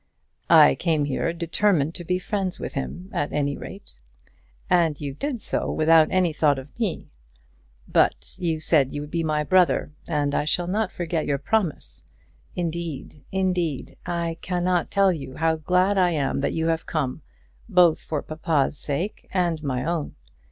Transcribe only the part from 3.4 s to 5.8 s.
rate." "And you did so